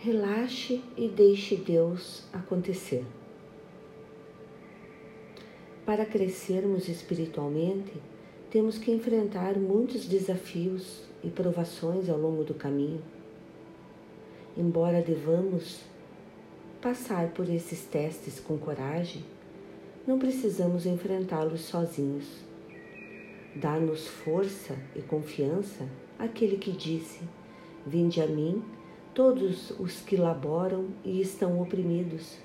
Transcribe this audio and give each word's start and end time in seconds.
Relaxe 0.00 0.80
e 0.96 1.08
deixe 1.08 1.56
Deus 1.56 2.22
acontecer. 2.32 3.04
Para 5.84 6.06
crescermos 6.06 6.88
espiritualmente, 6.88 7.94
temos 8.48 8.78
que 8.78 8.92
enfrentar 8.92 9.58
muitos 9.58 10.06
desafios 10.06 11.02
e 11.24 11.28
provações 11.28 12.08
ao 12.08 12.16
longo 12.16 12.44
do 12.44 12.54
caminho. 12.54 13.02
Embora 14.56 15.02
devamos 15.02 15.80
passar 16.80 17.30
por 17.30 17.50
esses 17.50 17.82
testes 17.82 18.38
com 18.38 18.56
coragem, 18.56 19.24
não 20.06 20.16
precisamos 20.16 20.86
enfrentá-los 20.86 21.62
sozinhos. 21.62 22.44
Dá-nos 23.56 24.06
força 24.06 24.78
e 24.94 25.02
confiança 25.02 25.88
aquele 26.16 26.56
que 26.56 26.70
disse: 26.70 27.18
Vinde 27.84 28.22
a 28.22 28.26
mim, 28.28 28.62
todos 29.14 29.70
os 29.78 30.00
que 30.00 30.16
laboram 30.16 30.88
e 31.04 31.20
estão 31.20 31.60
oprimidos, 31.60 32.38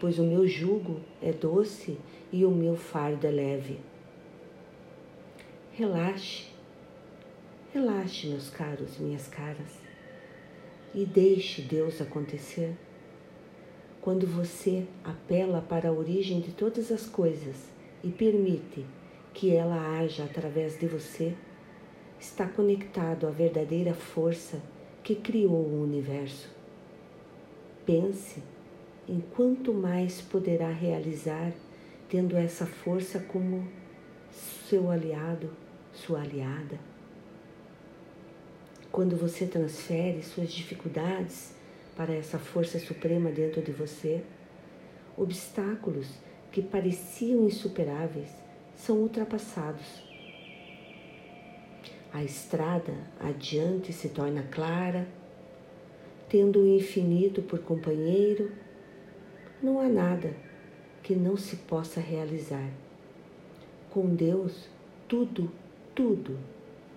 pois 0.00 0.18
o 0.18 0.22
meu 0.22 0.46
jugo 0.46 1.00
é 1.20 1.32
doce 1.32 1.98
e 2.32 2.44
o 2.44 2.50
meu 2.50 2.76
fardo 2.76 3.26
é 3.26 3.30
leve. 3.30 3.80
Relaxe, 5.72 6.46
relaxe, 7.72 8.26
meus 8.26 8.50
caros 8.50 8.98
e 8.98 9.02
minhas 9.02 9.28
caras, 9.28 9.78
e 10.94 11.04
deixe 11.04 11.62
Deus 11.62 12.00
acontecer. 12.00 12.76
Quando 14.00 14.26
você 14.26 14.86
apela 15.04 15.60
para 15.60 15.88
a 15.88 15.92
origem 15.92 16.40
de 16.40 16.52
todas 16.52 16.90
as 16.90 17.06
coisas 17.06 17.56
e 18.02 18.10
permite 18.10 18.84
que 19.34 19.54
ela 19.54 19.98
haja 19.98 20.24
através 20.24 20.78
de 20.78 20.86
você, 20.86 21.34
está 22.18 22.46
conectado 22.46 23.26
à 23.26 23.30
verdadeira 23.30 23.94
força 23.94 24.60
que 25.08 25.14
criou 25.14 25.64
o 25.64 25.82
universo. 25.82 26.50
Pense 27.86 28.42
em 29.08 29.20
quanto 29.20 29.72
mais 29.72 30.20
poderá 30.20 30.68
realizar 30.70 31.50
tendo 32.10 32.36
essa 32.36 32.66
força 32.66 33.18
como 33.18 33.66
seu 34.30 34.90
aliado, 34.90 35.50
sua 35.94 36.20
aliada. 36.20 36.78
Quando 38.92 39.16
você 39.16 39.46
transfere 39.46 40.22
suas 40.22 40.52
dificuldades 40.52 41.54
para 41.96 42.12
essa 42.12 42.38
força 42.38 42.78
suprema 42.78 43.30
dentro 43.30 43.62
de 43.62 43.72
você, 43.72 44.22
obstáculos 45.16 46.06
que 46.52 46.60
pareciam 46.60 47.46
insuperáveis 47.46 48.28
são 48.76 48.98
ultrapassados 48.98 50.06
a 52.12 52.24
estrada 52.24 52.94
adiante 53.20 53.92
se 53.92 54.08
torna 54.08 54.42
clara, 54.42 55.06
tendo 56.28 56.60
o 56.60 56.66
infinito 56.66 57.42
por 57.42 57.58
companheiro, 57.60 58.50
não 59.62 59.78
há 59.78 59.88
nada 59.88 60.34
que 61.02 61.14
não 61.14 61.36
se 61.36 61.56
possa 61.56 62.00
realizar. 62.00 62.70
Com 63.90 64.14
Deus, 64.14 64.68
tudo, 65.06 65.50
tudo, 65.94 66.38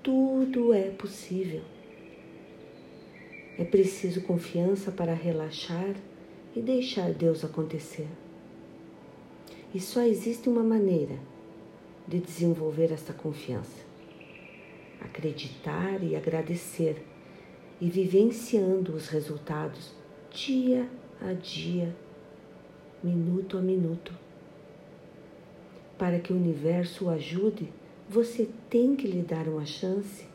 tudo 0.01 0.73
é 0.73 0.89
possível. 0.89 1.61
É 3.57 3.63
preciso 3.63 4.21
confiança 4.21 4.91
para 4.91 5.13
relaxar 5.13 5.95
e 6.55 6.61
deixar 6.61 7.11
Deus 7.11 7.43
acontecer. 7.43 8.07
E 9.73 9.79
só 9.79 10.01
existe 10.01 10.49
uma 10.49 10.63
maneira 10.63 11.15
de 12.07 12.19
desenvolver 12.19 12.91
essa 12.91 13.13
confiança 13.13 13.90
acreditar 15.01 16.03
e 16.03 16.15
agradecer 16.15 17.03
e 17.79 17.89
vivenciando 17.89 18.93
os 18.93 19.07
resultados 19.07 19.93
dia 20.31 20.87
a 21.19 21.33
dia, 21.33 21.93
minuto 23.03 23.57
a 23.57 23.61
minuto. 23.61 24.13
Para 25.97 26.19
que 26.19 26.31
o 26.31 26.35
universo 26.35 27.05
o 27.05 27.09
ajude, 27.09 27.71
você 28.07 28.47
tem 28.69 28.95
que 28.95 29.07
lhe 29.07 29.21
dar 29.21 29.47
uma 29.47 29.65
chance. 29.65 30.25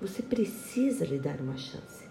Você 0.00 0.22
precisa 0.22 1.04
lhe 1.04 1.18
dar 1.18 1.40
uma 1.40 1.56
chance. 1.56 2.08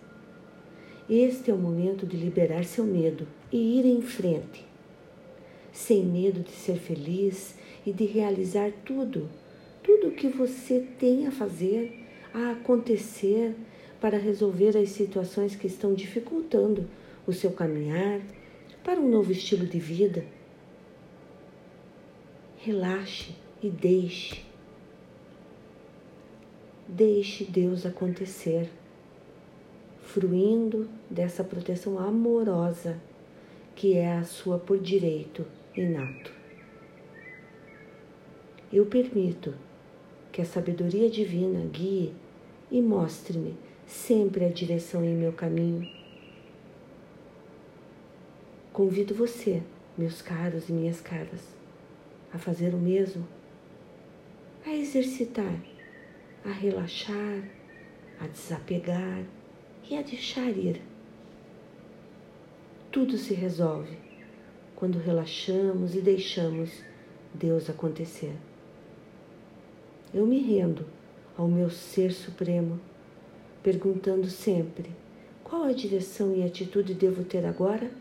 Este 1.09 1.49
é 1.49 1.53
o 1.53 1.57
momento 1.57 2.05
de 2.05 2.15
liberar 2.15 2.63
seu 2.65 2.83
medo 2.83 3.27
e 3.51 3.79
ir 3.79 3.85
em 3.85 4.01
frente, 4.01 4.63
sem 5.71 6.05
medo 6.05 6.41
de 6.41 6.51
ser 6.51 6.77
feliz 6.77 7.55
e 7.83 7.91
de 7.91 8.05
realizar 8.05 8.71
tudo 8.85 9.27
tudo 9.99 10.15
que 10.15 10.27
você 10.29 10.85
tem 10.97 11.27
a 11.27 11.31
fazer, 11.31 12.05
a 12.33 12.51
acontecer 12.51 13.53
para 13.99 14.17
resolver 14.17 14.77
as 14.77 14.89
situações 14.89 15.55
que 15.55 15.67
estão 15.67 15.93
dificultando 15.93 16.87
o 17.27 17.33
seu 17.33 17.51
caminhar 17.51 18.21
para 18.83 18.99
um 18.99 19.09
novo 19.09 19.31
estilo 19.31 19.65
de 19.65 19.79
vida. 19.79 20.25
Relaxe 22.57 23.35
e 23.61 23.69
deixe. 23.69 24.41
Deixe 26.87 27.43
Deus 27.43 27.85
acontecer, 27.85 28.69
fruindo 30.01 30.89
dessa 31.09 31.43
proteção 31.43 31.99
amorosa 31.99 32.99
que 33.75 33.95
é 33.95 34.13
a 34.13 34.23
sua 34.23 34.57
por 34.57 34.79
direito 34.79 35.45
inato. 35.75 36.31
Eu 38.71 38.85
permito 38.85 39.53
que 40.31 40.41
a 40.41 40.45
sabedoria 40.45 41.09
divina 41.09 41.65
guie 41.65 42.13
e 42.71 42.81
mostre-me 42.81 43.55
sempre 43.85 44.45
a 44.45 44.49
direção 44.49 45.03
em 45.03 45.15
meu 45.15 45.33
caminho. 45.33 45.89
Convido 48.71 49.15
você, 49.15 49.63
meus 49.97 50.21
caros 50.21 50.69
e 50.69 50.71
minhas 50.71 51.01
caras, 51.01 51.41
a 52.31 52.37
fazer 52.37 52.73
o 52.73 52.77
mesmo, 52.77 53.27
a 54.65 54.73
exercitar, 54.73 55.59
a 56.45 56.51
relaxar, 56.51 57.43
a 58.19 58.27
desapegar 58.27 59.23
e 59.89 59.97
a 59.97 60.01
deixar 60.01 60.49
ir. 60.49 60.81
Tudo 62.91 63.17
se 63.17 63.33
resolve 63.33 63.97
quando 64.75 64.99
relaxamos 64.99 65.95
e 65.95 66.01
deixamos 66.01 66.83
Deus 67.33 67.69
acontecer. 67.69 68.35
Eu 70.13 70.25
me 70.25 70.39
rendo 70.39 70.85
ao 71.37 71.47
meu 71.47 71.69
ser 71.69 72.11
supremo, 72.11 72.79
perguntando 73.61 74.27
sempre: 74.27 74.89
qual 75.43 75.63
a 75.63 75.71
direção 75.71 76.35
e 76.35 76.43
atitude 76.43 76.93
devo 76.93 77.23
ter 77.23 77.45
agora? 77.45 77.91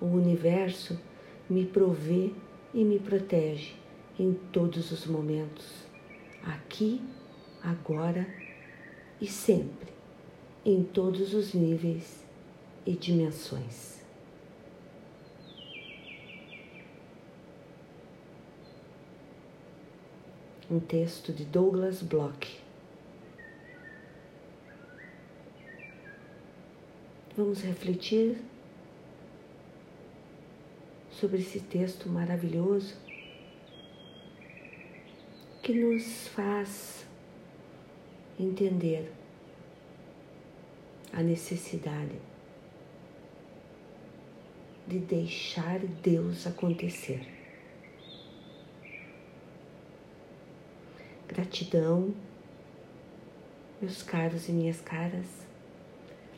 O 0.00 0.06
universo 0.06 0.98
me 1.48 1.64
provê 1.64 2.32
e 2.74 2.84
me 2.84 2.98
protege 2.98 3.74
em 4.18 4.32
todos 4.52 4.90
os 4.90 5.06
momentos, 5.06 5.86
aqui, 6.42 7.00
agora 7.62 8.26
e 9.20 9.26
sempre, 9.26 9.92
em 10.64 10.82
todos 10.82 11.34
os 11.34 11.52
níveis 11.54 12.24
e 12.86 12.92
dimensões. 12.92 13.95
Um 20.70 20.80
texto 20.80 21.32
de 21.32 21.44
Douglas 21.44 22.02
Bloch. 22.02 22.60
Vamos 27.36 27.60
refletir 27.60 28.38
sobre 31.10 31.38
esse 31.38 31.60
texto 31.60 32.08
maravilhoso 32.08 32.96
que 35.62 35.72
nos 35.72 36.28
faz 36.28 37.06
entender 38.38 39.12
a 41.12 41.22
necessidade 41.22 42.16
de 44.86 44.98
deixar 44.98 45.80
Deus 45.80 46.46
acontecer. 46.46 47.35
Gratidão, 51.28 52.14
meus 53.82 54.02
caros 54.02 54.48
e 54.48 54.52
minhas 54.52 54.80
caras. 54.80 55.26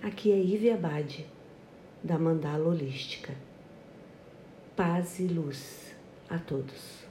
Aqui 0.03 0.33
é 0.33 0.39
Ive 0.39 0.71
Abade, 0.71 1.27
da 2.03 2.19
Mandala 2.19 2.67
Holística. 2.67 3.35
Paz 4.75 5.19
e 5.19 5.27
luz 5.27 5.95
a 6.31 6.39
todos. 6.39 7.08